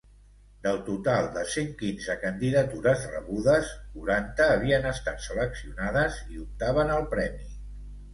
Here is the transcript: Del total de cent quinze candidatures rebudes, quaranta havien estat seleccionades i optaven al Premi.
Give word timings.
Del 0.67 0.77
total 0.85 1.25
de 1.33 1.41
cent 1.55 1.67
quinze 1.81 2.15
candidatures 2.23 3.03
rebudes, 3.11 3.69
quaranta 3.97 4.47
havien 4.55 4.87
estat 4.93 5.21
seleccionades 5.27 6.17
i 6.37 6.41
optaven 6.45 6.91
al 6.95 7.07
Premi. 7.13 7.47